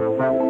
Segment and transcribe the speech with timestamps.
[0.00, 0.49] Thank you.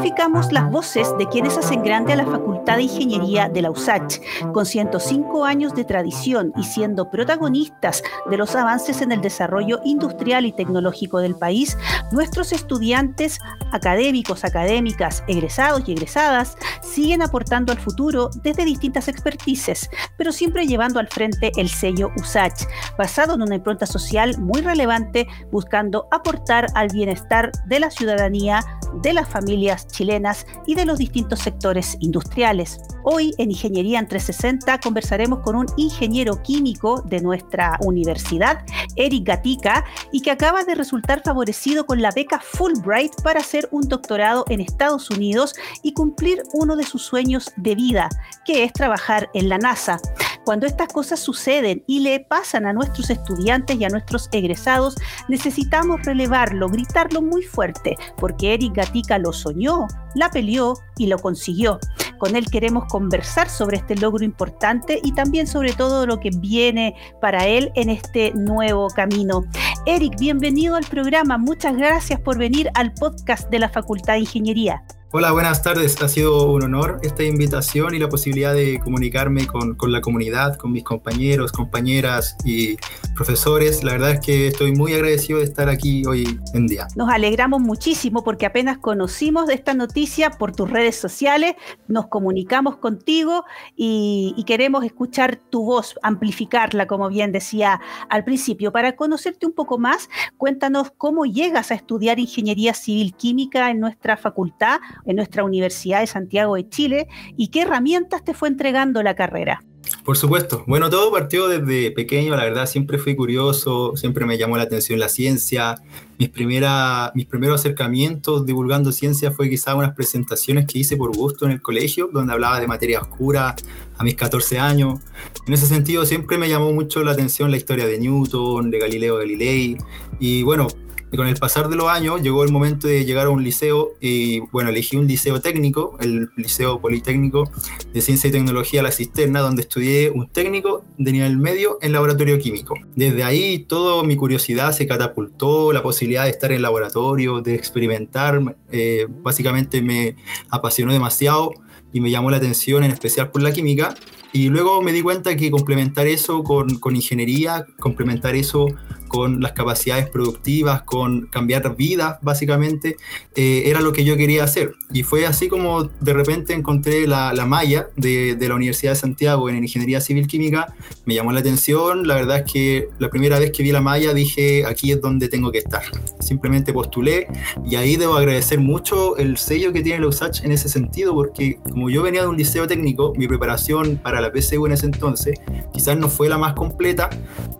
[0.00, 4.18] Amplificamos las voces de quienes hacen grande a la Facultad de Ingeniería de la USACH,
[4.54, 10.46] con 105 años de tradición y siendo protagonistas de los avances en el desarrollo industrial
[10.46, 11.76] y tecnológico del país,
[12.12, 13.40] nuestros estudiantes,
[13.72, 20.98] académicos, académicas, egresados y egresadas, siguen aportando al futuro desde distintas expertices, pero siempre llevando
[20.98, 22.62] al frente el sello USACH,
[22.96, 28.64] basado en una impronta social muy relevante, buscando aportar al bienestar de la ciudadanía,
[29.02, 32.78] de las familias chilenas y de los distintos sectores industriales.
[33.02, 38.64] Hoy en Ingeniería en 360 conversaremos con un ingeniero químico de nuestra universidad,
[38.96, 43.88] Eric Gatica, y que acaba de resultar favorecido con la beca Fulbright para hacer un
[43.88, 48.08] doctorado en Estados Unidos y cumplir uno de sus sueños de vida,
[48.44, 50.00] que es trabajar en la NASA.
[50.44, 54.96] Cuando estas cosas suceden y le pasan a nuestros estudiantes y a nuestros egresados,
[55.28, 61.78] necesitamos relevarlo, gritarlo muy fuerte, porque Eric Gatica lo soñó, la peleó y lo consiguió.
[62.18, 66.94] Con él queremos conversar sobre este logro importante y también sobre todo lo que viene
[67.20, 69.44] para él en este nuevo camino.
[69.86, 71.38] Eric, bienvenido al programa.
[71.38, 74.82] Muchas gracias por venir al podcast de la Facultad de Ingeniería.
[75.12, 76.00] Hola, buenas tardes.
[76.00, 80.70] Ha sido un honor esta invitación y la posibilidad de comunicarme con, la comunidad, con
[80.70, 82.76] mis compañeros, compañeras y
[83.16, 83.82] profesores.
[83.82, 86.86] La verdad es que estoy muy agradecido de estar aquí hoy en día.
[86.94, 91.56] Nos alegramos muchísimo porque apenas conocimos esta noticia por tus redes sociales,
[91.88, 98.70] nos comunicamos contigo y queremos escuchar tu voz, amplificarla, como bien decía al principio.
[98.70, 100.08] Para conocerte un poco más,
[100.38, 106.06] cuéntanos cómo llegas a estudiar ingeniería civil química en nuestra facultad en nuestra Universidad de
[106.06, 109.62] Santiago de Chile y qué herramientas te fue entregando la carrera.
[110.04, 110.64] Por supuesto.
[110.66, 114.98] Bueno, todo partió desde pequeño, la verdad, siempre fui curioso, siempre me llamó la atención
[114.98, 115.76] la ciencia.
[116.18, 121.44] Mis, primera, mis primeros acercamientos divulgando ciencia fue quizá unas presentaciones que hice por gusto
[121.44, 123.54] en el colegio, donde hablaba de materia oscura
[123.98, 125.00] a mis 14 años.
[125.46, 129.18] En ese sentido, siempre me llamó mucho la atención la historia de Newton, de Galileo
[129.18, 129.76] Galilei.
[130.18, 130.68] Y bueno,
[131.12, 133.92] y con el pasar de los años llegó el momento de llegar a un liceo
[134.00, 137.50] y bueno, elegí un liceo técnico, el Liceo Politécnico
[137.92, 142.38] de Ciencia y Tecnología La Cisterna, donde estudié un técnico de nivel medio en laboratorio
[142.38, 142.74] químico.
[142.94, 148.56] Desde ahí toda mi curiosidad se catapultó, la posibilidad de estar en laboratorio, de experimentar,
[148.70, 150.16] eh, básicamente me
[150.48, 151.52] apasionó demasiado
[151.92, 153.94] y me llamó la atención en especial por la química.
[154.32, 158.68] Y luego me di cuenta que complementar eso con, con ingeniería, complementar eso
[159.10, 162.96] con las capacidades productivas, con cambiar vidas, básicamente,
[163.34, 164.74] eh, era lo que yo quería hacer.
[164.92, 168.96] Y fue así como de repente encontré la, la malla de, de, la Universidad de
[168.96, 170.72] Santiago en Ingeniería Civil Química,
[171.06, 174.14] me llamó la atención, la verdad es que la primera vez que vi la malla
[174.14, 175.82] dije, aquí es donde tengo que estar.
[176.20, 177.26] Simplemente postulé
[177.66, 181.58] y ahí debo agradecer mucho el sello que tiene la USACH en ese sentido, porque
[181.68, 185.38] como yo venía de un liceo técnico, mi preparación para la PSU en ese entonces
[185.72, 187.10] quizás no fue la más completa,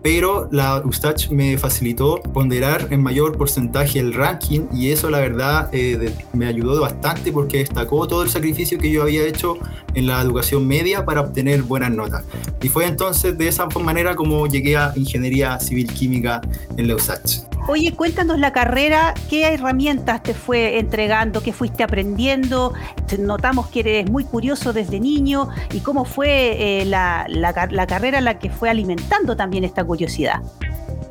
[0.01, 5.69] pero la USACH me facilitó ponderar en mayor porcentaje el ranking y eso la verdad
[5.71, 9.57] eh, me ayudó bastante porque destacó todo el sacrificio que yo había hecho
[9.93, 12.23] en la educación media para obtener buenas notas.
[12.61, 16.41] Y fue entonces de esa manera como llegué a Ingeniería Civil Química
[16.77, 17.50] en la USACH.
[17.67, 22.73] Oye, cuéntanos la carrera, qué herramientas te fue entregando, qué fuiste aprendiendo.
[23.19, 28.19] Notamos que eres muy curioso desde niño y cómo fue eh, la, la, la carrera
[28.19, 30.41] la que fue alimentando también esta curiosidad.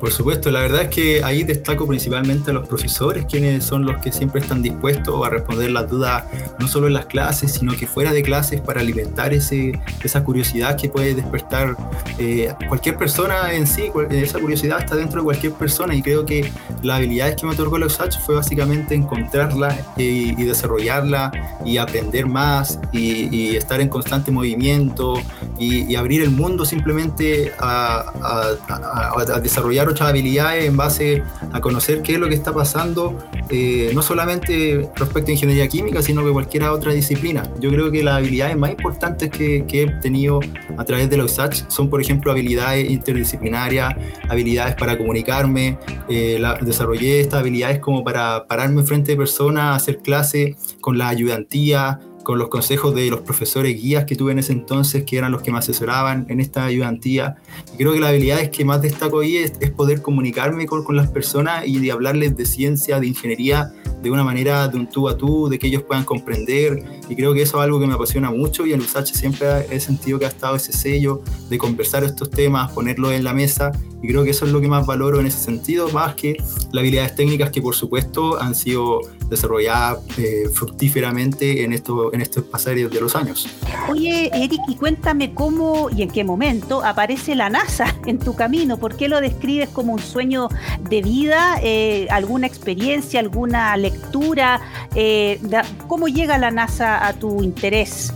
[0.01, 4.01] Por supuesto, la verdad es que ahí destaco principalmente a los profesores, quienes son los
[4.01, 6.23] que siempre están dispuestos a responder las dudas,
[6.57, 10.75] no solo en las clases, sino que fuera de clases, para alimentar ese, esa curiosidad
[10.75, 11.77] que puede despertar
[12.17, 13.91] eh, cualquier persona en sí.
[14.09, 16.51] Esa curiosidad está dentro de cualquier persona y creo que
[16.81, 22.25] las habilidades que me otorgó la USACH fue básicamente encontrarla y, y, desarrollarla y aprender
[22.25, 25.13] más y, y, estar en constante movimiento
[25.61, 31.61] y, abrir el mundo simplemente a, a, a, a desarrollar otras habilidades en base a
[31.61, 33.17] conocer qué es lo que está pasando,
[33.49, 37.43] eh, no solamente respecto a ingeniería química, sino que cualquier otra disciplina.
[37.59, 40.39] Yo creo que las habilidades más importantes que, que he tenido
[40.77, 43.93] a través de la USACH son, por ejemplo, habilidades interdisciplinarias,
[44.29, 45.77] habilidades para comunicarme,
[46.09, 51.09] eh, la, desarrollé estas habilidades como para pararme frente de personas, hacer clases con la
[51.09, 55.31] ayudantía, con los consejos de los profesores guías que tuve en ese entonces, que eran
[55.31, 57.37] los que me asesoraban en esta ayudantía.
[57.73, 60.95] Y creo que las habilidades que más destaco ahí es, es poder comunicarme con, con,
[60.95, 63.71] las personas y de hablarles de ciencia, de ingeniería,
[64.01, 66.83] de una manera de un tú a tú, de que ellos puedan comprender.
[67.09, 69.79] Y creo que eso es algo que me apasiona mucho y en USACH siempre he
[69.79, 73.71] sentido que ha estado ese sello de conversar estos temas, ponerlos en la mesa.
[74.01, 76.37] Y creo que eso es lo que más valoro en ese sentido, más que
[76.71, 79.01] las habilidades técnicas que por supuesto han sido
[79.31, 83.47] desarrollada eh, fructíferamente en, esto, en estos pasajes de los años.
[83.89, 88.77] Oye, Eric, y cuéntame cómo y en qué momento aparece la NASA en tu camino.
[88.77, 90.49] ¿Por qué lo describes como un sueño
[90.89, 91.57] de vida?
[91.63, 94.61] Eh, ¿Alguna experiencia, alguna lectura?
[94.93, 95.39] Eh,
[95.87, 98.13] ¿Cómo llega la NASA a tu interés?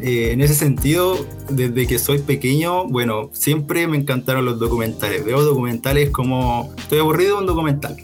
[0.00, 5.24] Eh, en ese sentido, desde que soy pequeño, bueno, siempre me encantaron los documentales.
[5.24, 7.96] Veo documentales como, estoy aburrido de un documental.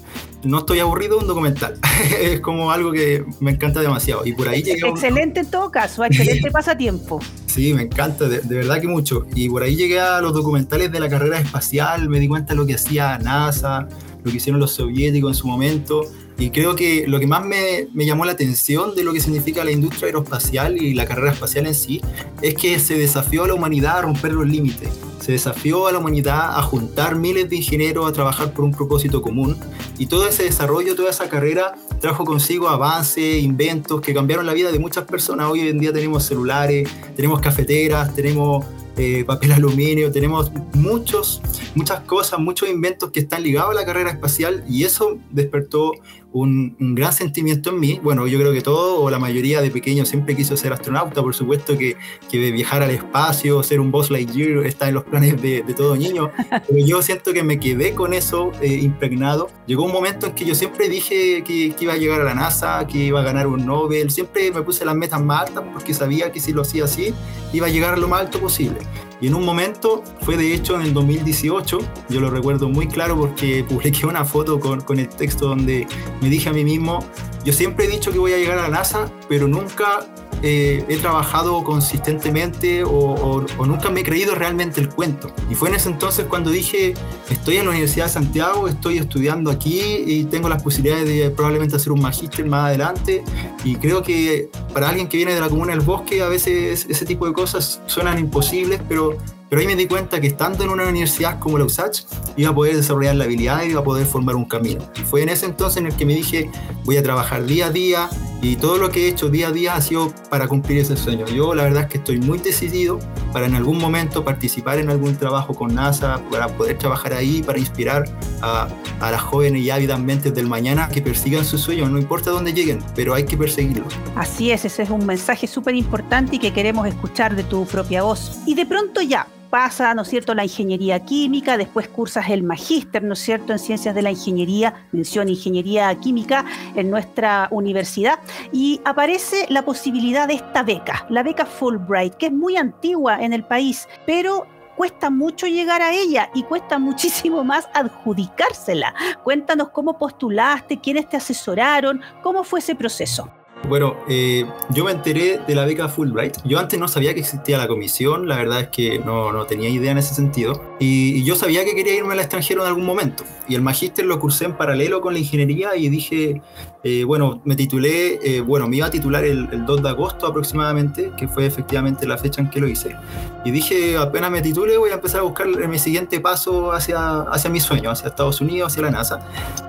[0.44, 1.78] No estoy aburrido de un documental.
[2.20, 4.26] es como algo que me encanta demasiado.
[4.26, 7.20] Y por ahí llegué Excelente en todo caso, excelente pasatiempo.
[7.46, 9.26] Sí, me encanta, de, de, verdad que mucho.
[9.34, 12.56] Y por ahí llegué a los documentales de la carrera espacial, me di cuenta de
[12.56, 13.88] lo que hacía NASA,
[14.22, 16.02] lo que hicieron los soviéticos en su momento.
[16.36, 19.62] Y creo que lo que más me, me, llamó la atención de lo que significa
[19.62, 22.00] la industria aeroespacial y la carrera espacial en sí
[22.42, 24.88] es que se desafió a la humanidad a romper los límites.
[25.24, 29.22] Se desafió a la humanidad a juntar miles de ingenieros a trabajar por un propósito
[29.22, 29.56] común.
[29.96, 34.70] Y todo ese desarrollo, toda esa carrera trajo consigo avances, inventos que cambiaron la vida
[34.70, 35.50] de muchas personas.
[35.50, 38.66] Hoy en día tenemos celulares, tenemos cafeteras, tenemos
[38.96, 41.42] eh, papel aluminio, tenemos muchos,
[41.74, 45.94] muchas cosas, muchos inventos que están ligados a la carrera espacial y eso despertó
[46.30, 48.00] un, gran sentimiento en mí.
[48.02, 51.34] Bueno, yo creo que todo o la mayoría de pequeños siempre quiso ser astronauta, por
[51.34, 51.96] supuesto que,
[52.30, 56.32] que viajar al espacio, ser un Boss Lightyear está en los planes de, todo niño,
[56.50, 59.48] pero yo siento que me quedé con eso eh, impregnado.
[59.66, 62.34] Llegó un momento en que yo siempre dije que, que, iba a llegar a la
[62.34, 65.94] NASA, que iba a ganar un Nobel, siempre me puse las metas más altas porque
[65.94, 67.14] sabía que si lo hacía así,
[67.52, 68.80] iba a llegar a lo más alto posible.
[69.20, 71.78] Y en un momento, fue de hecho en el 2018,
[72.08, 75.86] yo lo recuerdo muy claro porque publiqué una foto con, con el texto donde
[76.20, 77.04] me dije a mí mismo,
[77.44, 80.06] yo siempre he dicho que voy a llegar a la NASA, pero nunca
[80.46, 85.32] eh, he trabajado consistentemente o, nunca me he creído realmente el cuento.
[85.50, 86.92] Y fue en ese entonces cuando dije,
[87.30, 91.76] estoy en la Universidad de Santiago, estoy estudiando aquí y tengo las posibilidades de probablemente
[91.76, 93.24] hacer un magíster más adelante.
[93.64, 97.06] Y creo que para alguien que viene de la comuna del bosque, a veces ese
[97.06, 99.03] tipo de cosas suenan imposibles, pero
[99.48, 102.04] pero ahí me di cuenta que estando en una universidad como la USACH,
[102.36, 104.84] iba a poder desarrollar la habilidad y iba a poder formar un camino.
[104.96, 106.50] Y fue en ese entonces en el que me dije,
[106.84, 108.08] voy a trabajar día a día
[108.44, 111.24] y todo lo que he hecho día a día ha sido para cumplir ese sueño.
[111.26, 112.98] Yo la verdad es que estoy muy decidido
[113.32, 117.58] para en algún momento participar en algún trabajo con NASA, para poder trabajar ahí, para
[117.58, 118.04] inspirar
[118.42, 118.68] a,
[119.00, 122.52] a las jóvenes y ávidas mentes del mañana que persigan sus sueños, no importa dónde
[122.52, 123.94] lleguen, pero hay que perseguirlos.
[124.14, 128.02] Así es, ese es un mensaje súper importante y que queremos escuchar de tu propia
[128.02, 128.40] voz.
[128.46, 133.04] Y de pronto ya, pasa, ¿no es cierto?, la ingeniería química, después cursas el magíster,
[133.04, 138.18] ¿no es cierto?, en ciencias de la ingeniería, mención ingeniería química en nuestra universidad,
[138.50, 143.32] y aparece la posibilidad de esta beca, la beca Fulbright, que es muy antigua en
[143.32, 144.44] el país, pero
[144.76, 148.92] cuesta mucho llegar a ella y cuesta muchísimo más adjudicársela.
[149.22, 153.30] Cuéntanos cómo postulaste, quiénes te asesoraron, cómo fue ese proceso.
[153.68, 156.36] Bueno, eh, yo me enteré de la beca Fulbright.
[156.44, 159.68] Yo antes no sabía que existía la comisión, la verdad es que no, no tenía
[159.68, 160.76] idea en ese sentido.
[160.78, 163.24] Y, y, yo sabía que quería irme al extranjero en algún momento.
[163.48, 166.42] Y el magíster lo cursé en paralelo con la ingeniería y dije,
[166.86, 170.26] eh, bueno, me titulé, eh, bueno, me iba a titular el, el, 2 de agosto
[170.26, 172.94] aproximadamente, que fue efectivamente la fecha en que lo hice.
[173.42, 177.48] Y dije, apenas me titule, voy a empezar a buscar mi siguiente paso hacia, hacia
[177.48, 179.20] mi sueño, hacia Estados Unidos, hacia la NASA.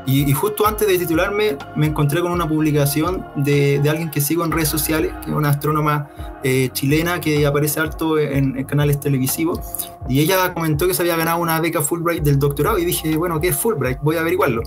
[0.05, 4.19] Y, y justo antes de titularme, me encontré con una publicación de, de alguien que
[4.19, 6.09] sigo en redes sociales, que es una astrónoma
[6.43, 9.91] eh, chilena que aparece harto en, en, canales televisivos.
[10.07, 12.77] Y ella comentó que se había ganado una beca Fulbright del doctorado.
[12.77, 13.99] Y dije, bueno, ¿qué es Fulbright?
[14.01, 14.61] Voy a averiguarlo.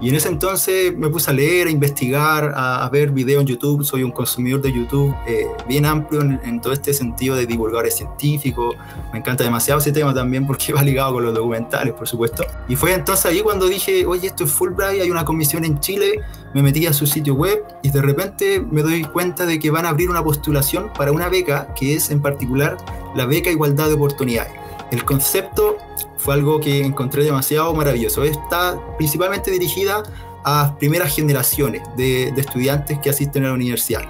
[0.00, 3.46] Y en ese entonces me puse a leer, a investigar, a, a ver videos en
[3.46, 3.84] YouTube.
[3.84, 7.96] Soy un consumidor de YouTube eh, bien amplio en, en, todo este sentido de divulgadores
[7.96, 8.76] científicos.
[9.12, 12.44] Me encanta demasiado ese tema también porque va ligado con los documentales, por supuesto.
[12.68, 16.20] Y fue entonces ahí cuando dije, oye, esto es Fulbright, hay una comisión en Chile.
[16.52, 19.86] Me metí a su sitio web y de repente me doy cuenta de que van
[19.86, 22.76] a abrir una postulación para una beca que es en particular
[23.16, 24.52] la beca Igualdad de Oportunidades.
[24.94, 25.76] El concepto
[26.18, 28.22] fue algo que encontré demasiado maravilloso.
[28.22, 30.04] Está principalmente dirigida
[30.44, 34.02] a primeras generaciones de, estudiantes que asisten a la universidad.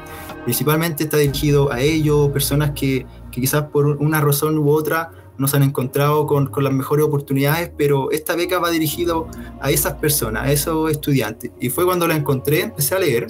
[0.45, 5.49] Principalmente está dirigido a ellos, personas que, que quizás por una razón u otra no
[5.49, 9.29] se han encontrado con, con, las mejores oportunidades, pero esta beca va dirigido
[9.61, 11.51] a esas personas, a esos estudiantes.
[11.61, 13.27] Y fue cuando la encontré, empecé a leer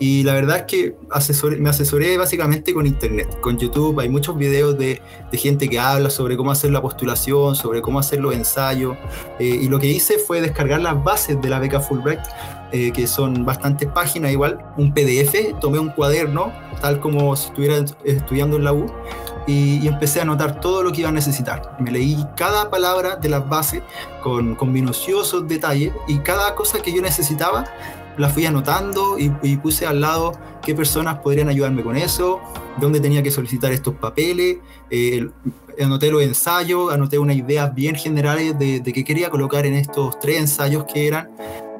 [0.00, 4.00] y la verdad es que asesoré, me asesoré básicamente con internet, con YouTube.
[4.00, 7.98] Hay muchos videos de, de, gente que habla sobre cómo hacer la postulación, sobre cómo
[7.98, 8.96] hacer los ensayos.
[9.38, 12.20] Eh, y lo que hice fue descargar las bases de la beca Fulbright,
[12.72, 17.84] eh, que son bastantes páginas igual, un PDF, tomé un cuaderno, tal como si estuviera
[18.04, 18.90] estudiando en la U
[19.46, 21.76] y, y, empecé a anotar todo lo que iba a necesitar.
[21.78, 23.82] Me leí cada palabra de las bases
[24.22, 27.64] con, con minuciosos detalles y cada cosa que yo necesitaba
[28.16, 30.32] la fui anotando y, puse al lado
[30.62, 32.40] qué personas podrían ayudarme con eso,
[32.78, 34.58] dónde tenía que solicitar estos papeles,
[34.90, 35.28] eh,
[35.80, 40.18] anoté los ensayos, anoté unas ideas bien generales de, de qué quería colocar en estos
[40.20, 41.30] tres ensayos que eran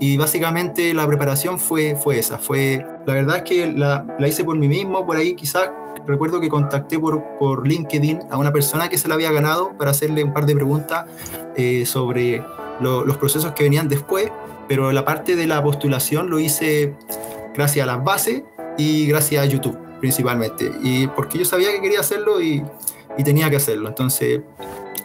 [0.03, 4.43] y básicamente la preparación fue, fue esa, fue, la verdad es que la, la hice
[4.43, 5.71] por mí mismo, por ahí quizás
[6.05, 9.93] recuerdo que contacté por, por LinkedIn a una persona que se la había ganado para
[9.93, 11.05] hacerle un par de preguntas
[11.55, 12.45] eh, sobre
[12.81, 14.29] los procesos que venían después,
[14.67, 16.97] pero la parte de la postulación lo hice
[17.55, 18.43] gracias a las bases
[18.77, 22.61] y gracias a YouTube principalmente, y porque yo sabía que quería hacerlo y,
[23.17, 24.41] y tenía que hacerlo, entonces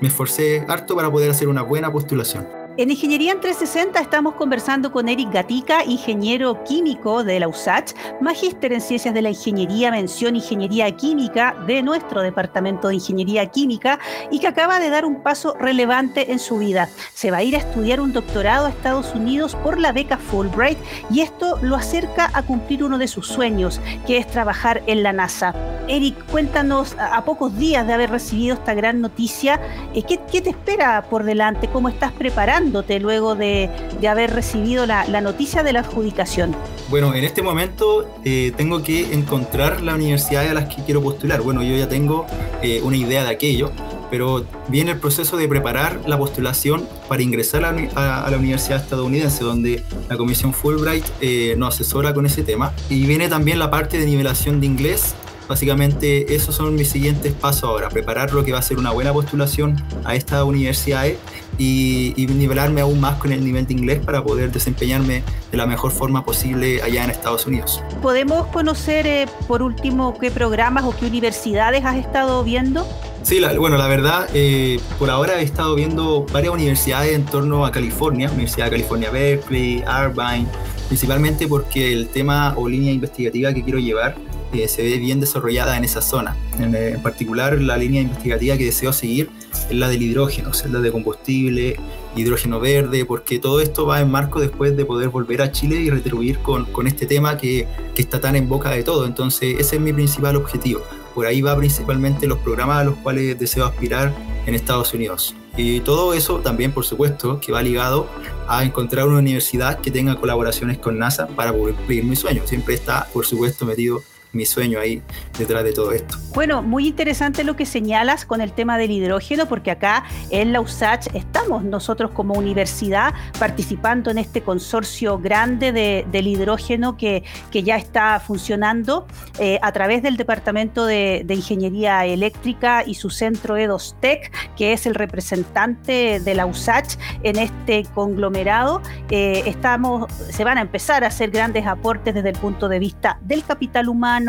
[0.01, 2.56] me esforcé harto para poder hacer una buena postulación.
[2.77, 8.71] En Ingeniería en 360 estamos conversando con Eric Gatica, ingeniero químico de la USACH, magíster
[8.71, 13.97] en Ciencias de la Ingeniería, mención Ingeniería Química de nuestro Departamento de Ingeniería Química
[14.29, 16.87] y que acaba de dar un paso relevante en su vida.
[17.15, 20.77] Se va a ir a estudiar un doctorado a Estados Unidos por la beca Fulbright
[21.09, 25.13] y esto lo acerca a cumplir uno de sus sueños, que es trabajar en la
[25.13, 25.55] NASA.
[25.87, 29.59] Eric, cuéntanos a pocos días de haber recibido esta gran noticia,
[29.95, 31.69] eh, ¿qué, qué te espera por delante?
[31.69, 32.66] ¿Cómo estás preparando?
[32.99, 33.69] Luego de,
[34.09, 36.55] haber recibido la, noticia de la adjudicación?
[36.89, 41.41] Bueno, en este momento eh, tengo que encontrar la universidad a las que quiero postular.
[41.41, 42.25] Bueno, yo ya tengo
[42.61, 43.71] eh, una idea de aquello,
[44.09, 49.83] pero viene el proceso de preparar la postulación para ingresar a, la universidad estadounidense, donde
[50.09, 52.73] la Comisión Fulbright eh, nos asesora con ese tema.
[52.89, 55.15] Y viene también la parte de nivelación de inglés
[55.47, 59.13] Básicamente esos son mis siguientes pasos ahora, preparar lo que va a ser una buena
[59.13, 61.17] postulación a estas universidades
[61.57, 65.91] y, nivelarme aún más con el nivel de inglés para poder desempeñarme de la mejor
[65.91, 67.81] forma posible allá en Estados Unidos.
[68.01, 72.85] ¿Podemos conocer eh, por último qué programas o qué universidades has estado viendo?
[73.23, 77.71] Sí, bueno, la verdad, eh, por ahora he estado viendo varias universidades en torno a
[77.71, 80.47] California, Universidad de California Berkeley, Irvine,
[80.87, 84.15] principalmente porque el tema o línea investigativa que quiero llevar
[84.53, 86.35] eh, se ve bien desarrollada en esa zona.
[86.59, 89.29] Eh, en, particular, la línea investigativa que deseo seguir
[89.69, 91.77] es la del hidrógeno, es la de combustible,
[92.15, 95.89] hidrógeno verde, porque todo esto va en marco después de poder volver a Chile y
[95.89, 99.05] retribuir con, con este tema que, que, está tan en boca de todo.
[99.05, 100.81] Entonces, ese es mi principal objetivo.
[101.13, 104.13] Por ahí va principalmente los programas a los cuales deseo aspirar
[104.45, 105.35] en Estados Unidos.
[105.57, 108.07] Y todo eso también, por supuesto, que va ligado
[108.47, 112.43] a encontrar una universidad que tenga colaboraciones con NASA para cumplir mi sueño.
[112.45, 114.01] Siempre está, por supuesto, metido
[114.37, 115.01] mi sueño ahí
[115.37, 116.17] detrás de todo esto.
[116.33, 120.61] Bueno, muy interesante lo que señalas con el tema del hidrógeno, porque acá en la
[120.61, 125.71] USACH estamos nosotros como universidad participando en este consorcio grande
[126.07, 129.07] del hidrógeno que, que, ya está funcionando
[129.39, 134.95] eh, a través del Departamento de, Ingeniería Eléctrica y su centro EDOSTEC, que es el
[134.95, 138.81] representante de la USACH en este conglomerado.
[139.09, 143.19] Eh, estamos, se van a empezar a hacer grandes aportes desde el punto de vista
[143.21, 144.26] del capital humano,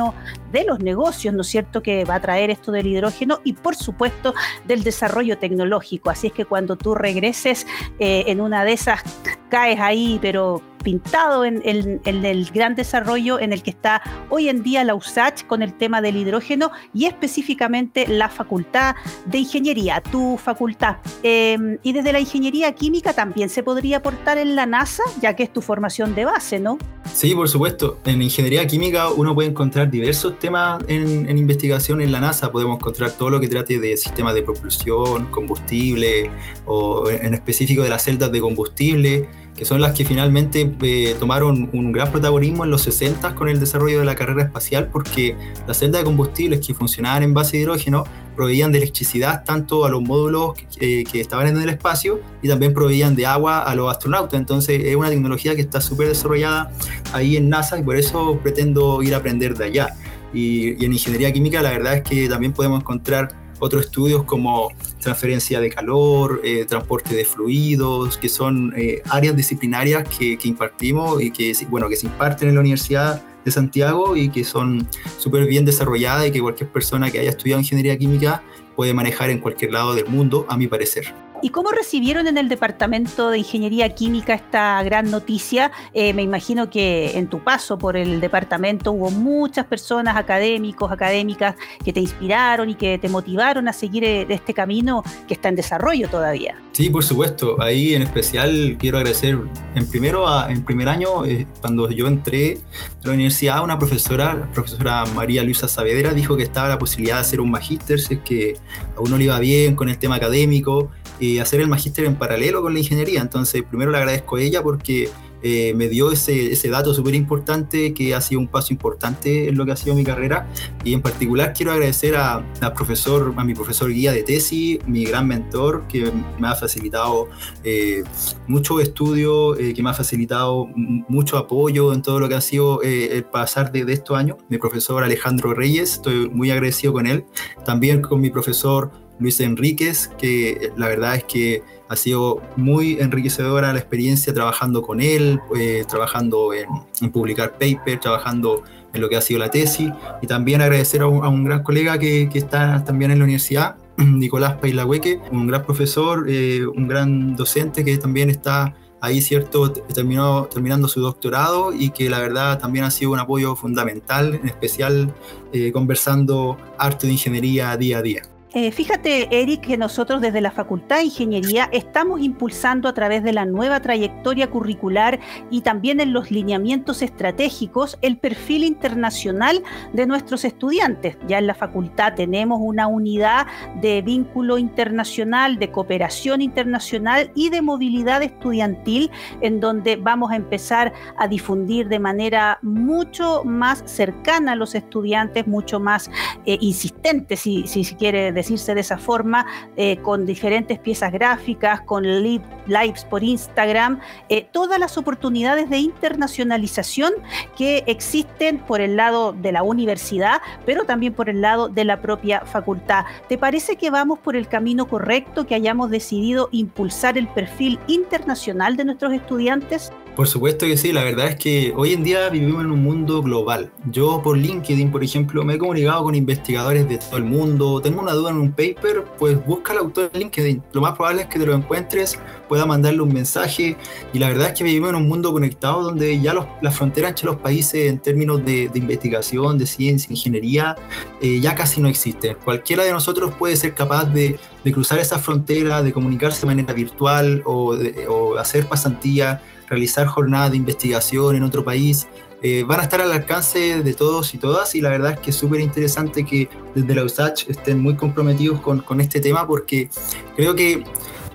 [0.52, 3.76] de los negocios, ¿no es cierto?, que va a traer esto del hidrógeno y por
[3.76, 4.34] supuesto
[4.66, 6.10] del desarrollo tecnológico.
[6.10, 7.66] Así es que cuando tú regreses
[7.98, 9.02] eh, en una de esas,
[9.48, 11.60] caes ahí, pero pintado en,
[12.06, 16.00] el gran desarrollo en el que está hoy en día la USACH con el tema
[16.00, 20.96] del hidrógeno y específicamente la Facultad de Ingeniería, tu facultad.
[21.22, 25.42] Em, y desde la Ingeniería Química también se podría aportar en la NASA, ya que
[25.42, 26.78] es tu formación de base, ¿no?
[27.12, 27.98] Sí, por supuesto.
[28.06, 32.50] En Ingeniería Química uno puede encontrar diversos temas en, en investigación en la NASA.
[32.50, 36.30] Podemos encontrar todo lo que trate de sistemas de propulsión, combustible
[36.64, 39.28] o en específico de las celdas de combustible
[39.58, 43.58] que son las que finalmente eh, tomaron un gran protagonismo en los 60 con el
[43.58, 45.36] desarrollo de la carrera espacial, porque
[45.66, 48.04] las celdas de combustibles que funcionaban en base de hidrógeno
[48.36, 52.72] proveían de electricidad tanto a los módulos que, que estaban en el espacio y también
[52.72, 54.38] proveían de agua a los astronautas.
[54.38, 56.70] Entonces es una tecnología que está súper desarrollada
[57.12, 59.88] ahí en NASA y por eso pretendo ir a aprender de allá.
[60.32, 64.72] Y, y en ingeniería química la verdad es que también podemos encontrar otros estudios como
[65.00, 71.30] transferencia de calor, eh, transporte de fluidos, que son eh, áreas disciplinarias que, impartimos y
[71.30, 74.88] que, bueno, que se imparten en la Universidad de Santiago y que son
[75.18, 78.42] súper bien desarrolladas y que cualquier persona que haya estudiado ingeniería química
[78.76, 81.12] puede manejar en cualquier lado del mundo, a mi parecer.
[81.40, 85.70] ¿Y cómo recibieron en el Departamento de Ingeniería Química esta gran noticia?
[85.94, 91.54] Eh, me imagino que en tu paso por el departamento hubo muchas personas, académicos, académicas,
[91.84, 95.54] que te inspiraron y que te motivaron a seguir eh, este camino que está en
[95.54, 96.56] desarrollo todavía.
[96.72, 97.60] Sí, por supuesto.
[97.62, 99.38] Ahí en especial quiero agradecer
[99.76, 102.58] en primero, en primer año, eh, cuando yo entré
[103.04, 107.16] a la universidad, una profesora, la profesora María Luisa Saavedra, dijo que estaba la posibilidad
[107.16, 108.56] de hacer un magíster si es que
[108.96, 110.90] a uno le iba bien con el tema académico
[111.20, 113.20] y hacer el magíster en paralelo con la ingeniería.
[113.20, 115.08] Entonces, primero le agradezco a ella porque
[115.40, 119.56] eh, me dio ese, ese dato súper importante que ha sido un paso importante en
[119.56, 120.48] lo que ha sido mi carrera.
[120.84, 125.04] Y en particular quiero agradecer a, a profesor, a mi profesor guía de tesis, mi
[125.04, 127.28] gran mentor que me ha facilitado
[127.62, 128.02] eh,
[128.48, 132.82] mucho estudio, eh, que me ha facilitado mucho apoyo en todo lo que ha sido
[132.82, 137.24] el pasar de, de estos años, mi profesor Alejandro Reyes, estoy muy agradecido con él,
[137.64, 143.72] también con mi profesor Luis Enríquez, que la verdad es que ha sido muy enriquecedora
[143.72, 149.20] la experiencia trabajando con él, eh, trabajando en, publicar paper, trabajando en lo que ha
[149.20, 149.90] sido la tesis,
[150.22, 155.20] y también agradecer a un, gran colega que, está también en la universidad, Nicolás Pailahueque,
[155.32, 159.72] un gran profesor, eh, un gran docente que también está ahí, ¿cierto?
[159.72, 165.14] Terminando su doctorado y que la verdad también ha sido un apoyo fundamental, en especial
[165.52, 168.22] eh, conversando arte de ingeniería día a día.
[168.54, 173.34] Eh, fíjate, Eric, que nosotros desde la Facultad de Ingeniería estamos impulsando a través de
[173.34, 179.62] la nueva trayectoria curricular y también en los lineamientos estratégicos el perfil internacional
[179.92, 181.18] de nuestros estudiantes.
[181.26, 183.46] Ya en la facultad tenemos una unidad
[183.82, 189.10] de vínculo internacional, de cooperación internacional y de movilidad estudiantil,
[189.42, 195.46] en donde vamos a empezar a difundir de manera mucho más cercana a los estudiantes,
[195.46, 196.10] mucho más
[196.46, 202.02] eh, insistente, si, si, si quiere de esa forma, eh, con diferentes piezas gráficas, con
[202.04, 207.12] lives por Instagram, eh, todas las oportunidades de internacionalización
[207.56, 212.00] que existen por el lado de la universidad, pero también por el lado de la
[212.00, 213.04] propia facultad.
[213.28, 218.76] ¿Te parece que vamos por el camino correcto, que hayamos decidido impulsar el perfil internacional
[218.76, 219.92] de nuestros estudiantes?
[220.18, 223.22] Por supuesto que sí, la verdad es que hoy en día vivimos en un mundo
[223.22, 223.70] global.
[223.88, 227.80] Yo por LinkedIn, por ejemplo, me he comunicado con investigadores de todo el mundo.
[227.80, 230.60] Tengo una duda en un paper, pues busca al autor en LinkedIn.
[230.72, 233.76] Lo más probable es que te lo encuentres, pueda mandarle un mensaje.
[234.12, 237.26] Y la verdad es que vivimos en un mundo conectado donde ya las fronteras entre
[237.26, 240.74] los países en términos de, investigación, de ciencia, ingeniería,
[241.22, 242.36] eh, ya casi no existen.
[242.44, 244.36] Cualquiera de nosotros puede ser capaz de,
[244.72, 247.76] cruzar esa frontera, de comunicarse de manera virtual o,
[248.08, 252.06] o hacer pasantía realizar jornadas de investigación en otro país,
[252.42, 255.30] eh, van a estar al alcance de todos y todas y la verdad es que
[255.30, 259.90] es súper interesante que desde la USACH estén muy comprometidos con, con, este tema porque
[260.36, 260.84] creo que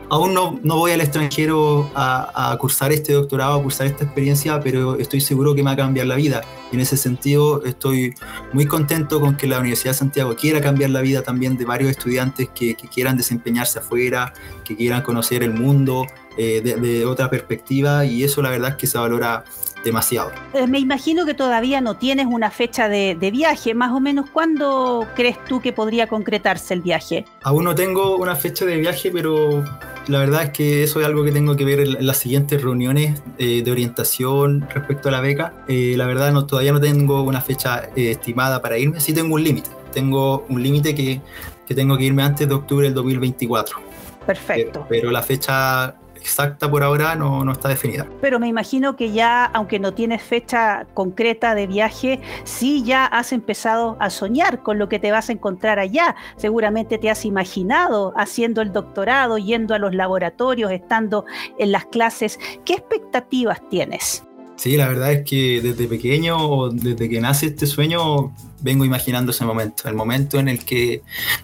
[0.09, 4.59] aún no, no voy al extranjero a, a, cursar este doctorado, a cursar esta experiencia,
[4.59, 6.41] pero estoy seguro que me va a cambiar la vida.
[6.71, 8.13] Y en ese sentido estoy
[8.51, 11.91] muy contento con que la Universidad de Santiago quiera cambiar la vida también de varios
[11.91, 16.05] estudiantes que, que quieran desempeñarse afuera, que quieran conocer el mundo
[16.37, 19.43] eh, de, de otra perspectiva y eso la verdad es que se valora
[19.83, 20.31] demasiado.
[20.53, 24.29] Eh, me imagino que todavía no tienes una fecha de, de, viaje, más o menos
[24.29, 27.25] cuándo crees tú que podría concretarse el viaje?
[27.43, 29.63] Aún no tengo una fecha de viaje, pero
[30.07, 33.21] la verdad es que eso es algo que tengo que ver en, las siguientes reuniones
[33.37, 35.53] eh, de orientación respecto a la beca.
[35.67, 39.35] Eh, la verdad no, todavía no tengo una fecha eh, estimada para irme, sí tengo
[39.35, 39.69] un límite.
[39.93, 41.21] Tengo un límite que,
[41.67, 43.77] que, tengo que irme antes de octubre del 2024.
[44.25, 44.85] Perfecto.
[44.87, 48.07] pero, pero la fecha exacta por ahora no, no, está definida.
[48.21, 53.33] Pero me imagino que ya, aunque no tienes fecha concreta de viaje, sí ya has
[53.33, 56.15] empezado a soñar con lo que te vas a encontrar allá.
[56.37, 61.25] Seguramente te has imaginado haciendo el doctorado, yendo a los laboratorios, estando
[61.59, 62.39] en las clases.
[62.63, 64.23] ¿Qué expectativas tienes?
[64.55, 68.33] Sí, la verdad es que desde pequeño, desde que nace este sueño,
[68.63, 69.87] vengo imaginando ese momento.
[69.87, 71.03] El momento en el que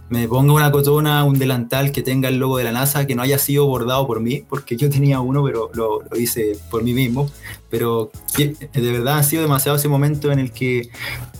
[0.09, 3.21] me ponga una cotona, un delantal que tenga el logo de la NASA, que no
[3.21, 6.93] haya sido bordado por mí, porque yo tenía uno, pero lo, lo hice por mí
[6.93, 7.29] mismo.
[7.69, 10.89] Pero de verdad ha sido demasiado ese momento en el que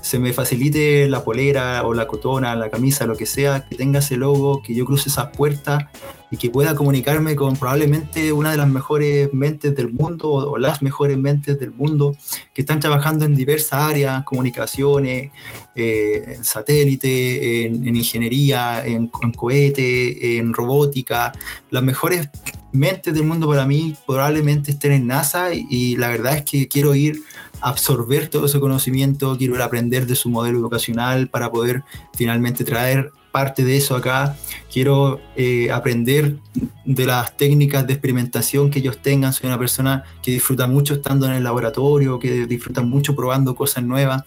[0.02, 4.00] se me facilite la polera o la cotona, la camisa, lo que sea, que tenga
[4.00, 5.86] ese logo, que yo cruce esas puertas
[6.32, 10.82] y que pueda comunicarme con probablemente una de las mejores mentes del mundo o las
[10.82, 12.16] mejores mentes del mundo
[12.54, 15.32] que están trabajando en diversas áreas, comunicaciones,
[15.76, 21.32] eh, en satélite, en, en ingeniería, en, en cohete, en robótica.
[21.72, 22.30] Las mejores
[22.72, 26.68] mentes del mundo para mí probablemente estén en NASA y, y la verdad es que
[26.68, 27.24] quiero ir
[27.62, 31.84] a absorber todo ese conocimiento, quiero ir a aprender de su modelo educacional para poder
[32.14, 34.36] finalmente traer parte de eso acá.
[34.72, 36.38] Quiero eh, aprender
[36.86, 39.34] de las técnicas de experimentación que ellos tengan.
[39.34, 43.84] Soy una persona que disfruta mucho estando en el laboratorio, que disfruta mucho probando cosas
[43.84, 44.24] nuevas.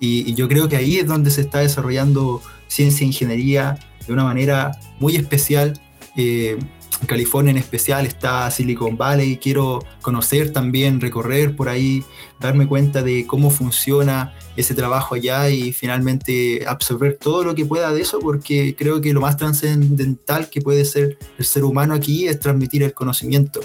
[0.00, 4.12] Y, y yo creo que ahí es donde se está desarrollando ciencia e ingeniería de
[4.12, 5.80] una manera muy especial.
[6.16, 6.58] Eh,
[7.06, 9.36] California en especial está Silicon Valley.
[9.36, 12.04] Quiero conocer también, recorrer por ahí,
[12.40, 17.92] darme cuenta de cómo funciona ese trabajo allá y finalmente absorber todo lo que pueda
[17.92, 22.26] de eso, porque creo que lo más trascendental que puede ser el ser humano aquí
[22.26, 23.60] es transmitir el conocimiento.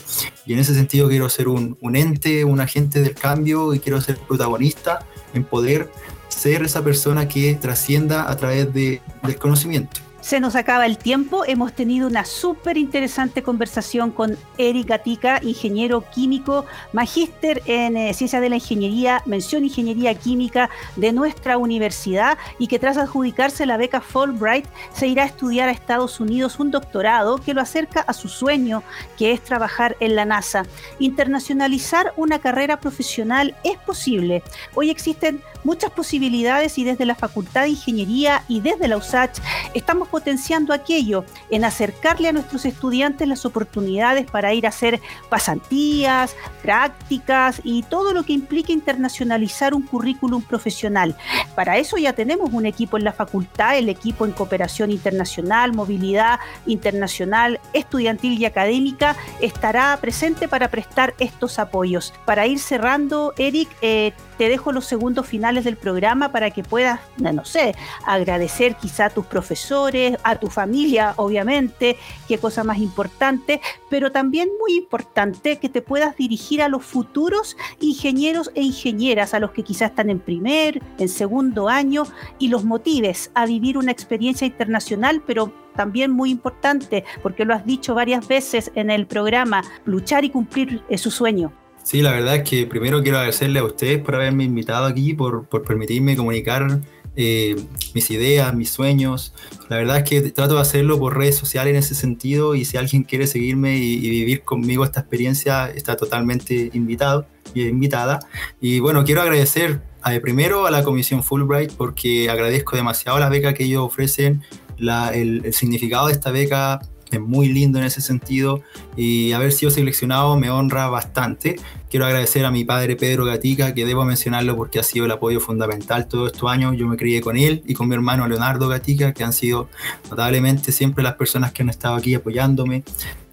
[0.46, 4.18] Y en ese sentido quiero ser un, ente, un agente del cambio y quiero ser
[4.18, 5.90] protagonista en poder
[6.28, 10.02] ser esa persona que trascienda a través de, del conocimiento.
[10.22, 11.44] Se nos acaba el tiempo.
[11.46, 18.40] Hemos tenido una súper interesante conversación con Eric Gatica, ingeniero químico, magíster en eh, ciencia
[18.40, 24.00] de la ingeniería, mención ingeniería química de nuestra universidad y que tras adjudicarse la beca
[24.00, 28.30] Fulbright se irá a estudiar a Estados Unidos un doctorado que lo acerca a su
[28.30, 28.84] sueño,
[29.18, 30.66] que es trabajar en la NASA.
[31.00, 34.44] Internacionalizar una carrera profesional es posible.
[34.76, 39.40] Hoy existen muchas posibilidades y desde la Facultad de Ingeniería y desde la USACH
[39.74, 46.36] estamos potenciando aquello, en acercarle a nuestros estudiantes las oportunidades para ir a hacer pasantías,
[46.62, 51.16] prácticas y todo lo que implique internacionalizar un currículum profesional.
[51.56, 56.40] Para eso ya tenemos un equipo en la facultad, el equipo en cooperación internacional, movilidad
[56.66, 62.14] internacional, estudiantil y académica estará presente para prestar estos apoyos.
[62.26, 67.00] Para ir cerrando, Eric, eh, te dejo los segundos finales del programa para que puedas,
[67.20, 67.76] no sé,
[68.08, 71.96] agradecer quizá a tus profesores, a tu familia, obviamente,
[72.28, 77.56] qué cosa más importante, pero también muy importante que te puedas dirigir a los futuros
[77.80, 82.06] ingenieros e ingenieras, a los que quizás están en primer, en segundo año,
[82.40, 87.64] y los motives a vivir una experiencia internacional, pero también muy importante, porque lo has
[87.64, 91.61] dicho varias veces en el programa, luchar y cumplir su sueño.
[91.84, 95.48] Sí, la verdad es que primero quiero agradecerle a ustedes por haberme invitado aquí, por,
[95.48, 96.82] por permitirme comunicar
[97.18, 97.58] eh,
[97.94, 99.34] mis ideas, mis sueños.
[99.68, 102.78] La verdad es que trato de hacerlo por redes sociales en ese sentido y si
[102.78, 108.20] alguien quiere seguirme y, vivir conmigo esta experiencia, está totalmente invitado y invitada.
[108.62, 113.54] Y bueno, quiero agradecer a, primero a la Comisión Fulbright porque agradezco demasiado la beca
[113.54, 114.42] que ellos ofrecen,
[114.78, 116.80] el, el significado de esta beca
[117.12, 118.62] es muy lindo en ese sentido
[118.96, 121.58] y haber sido seleccionado me honra bastante.
[121.90, 125.42] Quiero agradecer a mi padre Pedro Gatica, que debo mencionarlo porque ha sido el apoyo
[125.42, 126.78] fundamental todos estos años.
[126.78, 129.68] Yo me crié con él y con mi hermano Leonardo Gatica, que han sido
[130.10, 132.84] notablemente siempre las personas que han estado aquí apoyándome.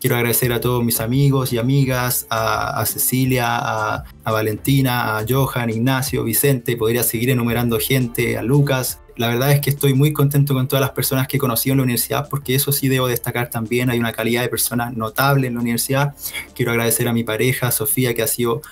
[0.00, 5.70] Quiero agradecer a todos mis amigos y amigas, a, Cecilia, a, a Valentina, a Johan,
[5.70, 10.54] Ignacio, Vicente, podría seguir enumerando gente, a Lucas, la verdad es que estoy muy contento
[10.54, 13.50] con todas las personas que he conocido en la universidad, porque eso sí debo destacar
[13.50, 16.14] también, hay una calidad de personas notable en la universidad.
[16.54, 18.62] Quiero agradecer a mi pareja, Sofía, que ha sido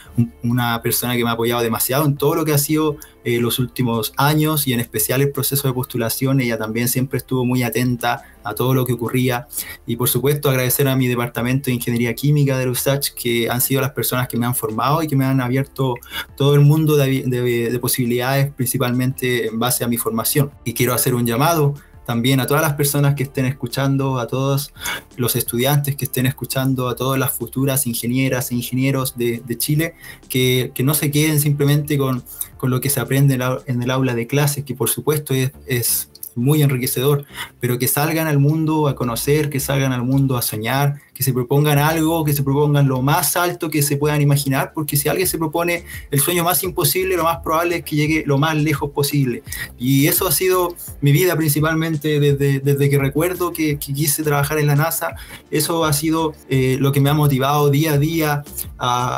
[0.45, 2.97] una persona que me ha apoyado demasiado en todo lo que ha sido
[3.27, 6.41] eh, los últimos años y en especial el proceso de postulación.
[6.41, 9.49] Ella también siempre estuvo muy atenta a todo lo que ocurría.
[9.85, 13.81] Y por supuesto agradecer a mi departamento de Ingeniería Química de USACH, que han sido
[13.81, 15.97] las personas que me han formado y que me han abierto
[16.37, 20.53] todo el mundo de, de posibilidades, principalmente en base a mi formación.
[20.63, 21.75] Y quiero hacer un llamado
[22.07, 24.73] también a todas las personas que estén escuchando, a todos
[25.17, 29.95] los estudiantes que estén escuchando, a todas las futuras ingenieras e ingenieros de, Chile,
[30.29, 32.23] que, no se queden simplemente con,
[32.57, 36.09] con, lo que se aprende en, el aula de clases, que por supuesto es, es
[36.37, 37.25] muy enriquecedor,
[37.59, 41.33] pero que salgan al mundo a conocer, que salgan al mundo a soñar, que se
[41.33, 45.27] propongan algo, que se propongan lo más alto que se puedan imaginar, porque si alguien
[45.27, 48.91] se propone el sueño más imposible, lo más probable es que llegue lo más lejos
[48.91, 49.43] posible.
[49.79, 54.67] Y eso ha sido mi vida principalmente desde, desde que recuerdo que, quise trabajar en
[54.67, 55.15] la NASA.
[55.51, 58.45] Eso ha sido eh, lo que me ha motivado día a día,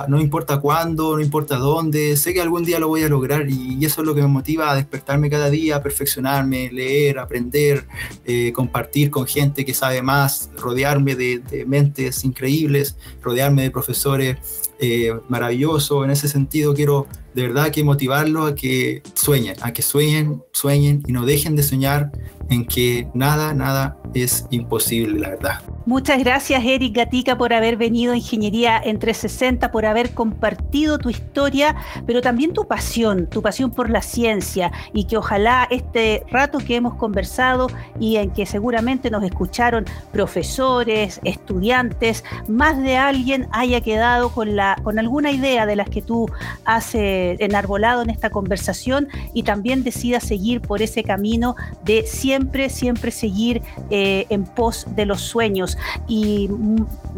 [0.06, 3.84] no importa cuándo, no importa dónde, sé que algún día lo voy a lograr y,
[3.88, 7.86] eso es lo que me motiva a despertarme cada día, a perfeccionarme, leer, aprender,
[8.26, 11.64] eh, compartir con gente que sabe más, rodearme de, de
[12.24, 14.36] increíbles, rodearme de profesores
[14.78, 16.04] eh, maravillosos.
[16.04, 21.02] En ese sentido, quiero de verdad que motivarlos a que sueñen, a que sueñen, sueñen
[21.06, 22.10] y no dejen de soñar
[22.50, 25.77] en que nada, nada es imposible, la verdad.
[25.88, 31.08] Muchas gracias, Eric Gatica, por haber venido a Ingeniería en 360, por haber compartido tu
[31.08, 36.58] historia, pero también tu pasión, tu pasión por la ciencia, y que ojalá este rato
[36.58, 43.80] que hemos conversado y en que seguramente nos escucharon profesores, estudiantes, más de alguien haya
[43.80, 46.30] quedado con, la, con alguna idea de las que tú
[46.66, 52.68] has eh, enarbolado en esta conversación y también decida seguir por ese camino de siempre,
[52.68, 56.50] siempre seguir eh, en pos de los sueños y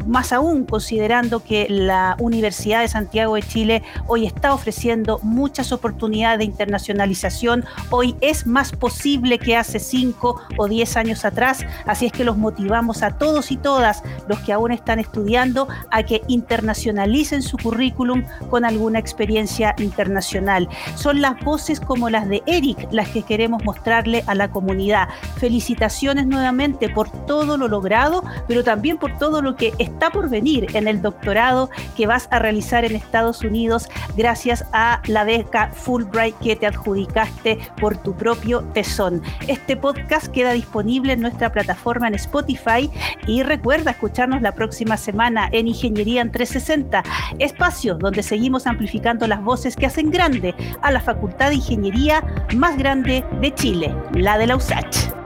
[0.07, 6.39] más aún considerando que la Universidad de Santiago de Chile hoy está ofreciendo muchas oportunidades
[6.39, 12.13] de internacionalización, hoy es más posible que hace cinco o diez años atrás, así es
[12.13, 17.31] que los motivamos a todos y todas los que aún están estudiando a que internacionalicen
[17.31, 20.69] en su currículum con alguna experiencia internacional.
[20.97, 25.09] Son las voces como las de Eric las que queremos mostrarle a la comunidad.
[25.37, 30.67] Felicitaciones nuevamente por todo lo logrado, pero también por todo lo que está por venir
[30.75, 36.37] en el doctorado que vas a realizar en Estados Unidos gracias a la beca Fulbright
[36.39, 39.23] que te adjudicaste por tu propio tesón.
[39.47, 42.91] Este podcast queda disponible en nuestra plataforma en Spotify
[43.25, 47.05] y recuerda escucharnos la próxima semana en Ingeniería en 360,
[47.39, 52.25] espacio donde seguimos amplificando las voces que hacen grande a la Facultad de Ingeniería
[52.57, 55.20] más grande de Chile, la de la USACH.